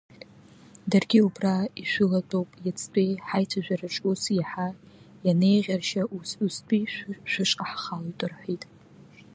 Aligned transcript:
Даргьы 0.89 1.19
убра 1.27 1.55
ишәылатәоуп, 1.81 2.49
иацтәи 2.65 3.11
ҳаицәажәараҿ 3.27 3.95
ус 4.09 4.23
иаҳа 4.37 4.67
ианеиӷьаршьа, 5.25 6.03
устәи 6.43 6.83
шәышҟа 7.31 7.65
ҳхалоит 7.71 8.19
рҳәеит. 8.29 8.63